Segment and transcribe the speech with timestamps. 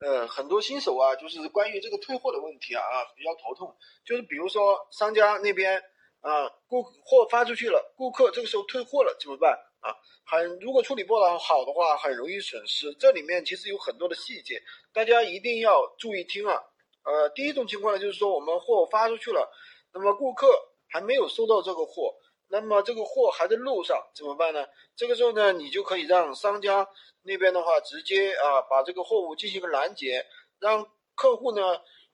[0.00, 3.76] 呃，很多新手啊，就是关于这个退货的问题啊啊，比较头痛。
[4.04, 5.78] 就是比如说商家那边
[6.20, 9.92] 啊，顾货发出去了，顾客这个时候退货了怎么办啊？
[10.24, 12.94] 很如果处理不好的话，很容易损失。
[12.94, 14.62] 这里面其实有很多的细节，
[14.94, 16.56] 大家一定要注意听啊。
[17.04, 19.50] 呃，第一种情况呢，就是说我们货发出去了，
[19.92, 20.46] 那么顾客
[20.88, 22.14] 还没有收到这个货。
[22.52, 24.66] 那么这个货还在路上怎么办呢？
[24.96, 26.84] 这个时候呢，你就可以让商家
[27.22, 30.26] 那边的话直接啊把这个货物进行个拦截，
[30.58, 31.62] 让客户呢，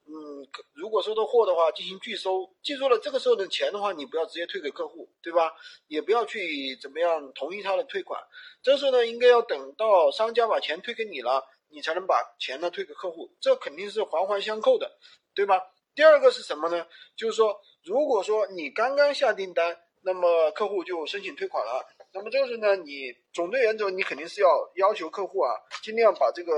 [0.04, 2.54] 嗯，如果收到货的话进行拒收。
[2.62, 5.50] 记住了，这个时候的钱的话，你不要直接退给客户，对吧？
[5.86, 8.22] 也不要去怎么样同意他的退款。
[8.62, 13.34] 这时候呢，应该要等到商家把钱退给你了，你才能把钱呢退给客户。
[13.40, 14.98] 这肯定是环环相扣的，
[15.34, 15.62] 对吧？
[15.94, 16.86] 第二个是什么呢？
[17.16, 19.74] 就是说，如果说你刚刚下订单。
[20.06, 21.84] 那么客户就申请退款了。
[22.14, 25.52] 那么这个时候呢，你总的原则你肯定是要要求客户啊，
[25.82, 26.52] 尽量把这个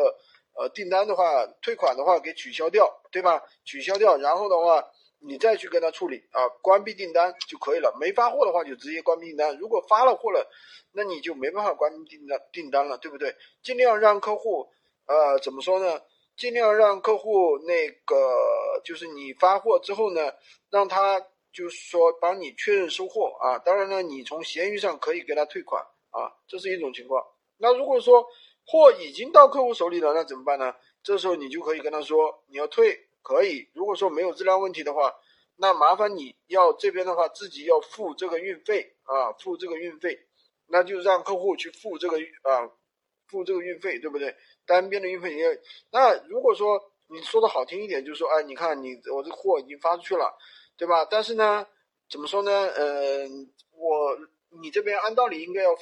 [0.54, 3.42] 呃订单的话退款的话给取消掉，对吧？
[3.64, 4.84] 取消掉，然后的话
[5.18, 7.96] 你再去跟他处理啊，关闭订单就可以了。
[7.98, 9.56] 没发货的话就直接关闭订单。
[9.56, 10.46] 如果发了货了，
[10.92, 13.34] 那你就没办法关闭订单订单了，对不对？
[13.62, 14.68] 尽量让客户
[15.06, 16.02] 呃怎么说呢？
[16.36, 20.34] 尽量让客户那个就是你发货之后呢，
[20.70, 21.26] 让他。
[21.58, 27.20] 就是说，帮你确认收货啊，当然呢，你从闲鱼上可以给他退款啊，这是一种情况。
[27.56, 28.24] 那如果说
[28.64, 30.72] 货已经到客户手里了，那怎么办呢？
[31.02, 33.68] 这时候你就可以跟他说，你要退可以。
[33.74, 35.12] 如果说没有质量问题的话，
[35.56, 40.16] 那麻烦你要这边的话自己要付这个运费啊，付这个运费，
[40.68, 42.70] 那就让客户去付这个啊，
[43.26, 44.32] 付这个运费，对不对？
[44.64, 45.60] 单边的运费也。
[45.90, 50.38] 那如果说你说的好听一点，就是说，哎，你看你我这货已经发出去了。
[50.78, 51.04] 对吧？
[51.10, 51.66] 但是呢，
[52.08, 52.50] 怎么说呢？
[52.68, 54.16] 嗯，我
[54.62, 55.74] 你这边按道理应该要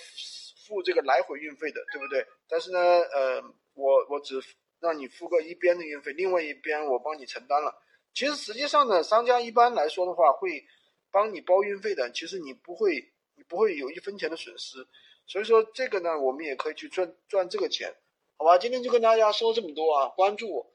[0.67, 2.27] 付这个来回运费的，对不对？
[2.49, 3.43] 但是呢，呃，
[3.75, 4.43] 我我只
[4.81, 7.73] 让你付个一边的运费，另外一边我帮你承担了。
[8.15, 10.65] 其实实际上呢，商家一般来说的话会
[11.13, 14.79] 帮你包运费的，其实你不会你不会有一分钱的损失。
[15.27, 17.95] 所以说这个呢，我们也可以去赚赚这个钱，
[18.39, 18.57] 好吧？
[18.57, 20.73] 今天就跟大家说这么多啊，关注我。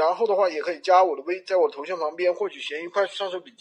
[0.00, 3.58] 然后的话，也可以加我的微，在我头像旁边获取闲鱼快速上手笔记。